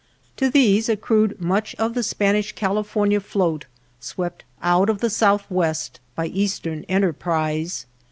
[0.37, 3.67] To these accrued much of the Spanish California float
[3.99, 7.85] swept out of the southwest by eastern enterprise.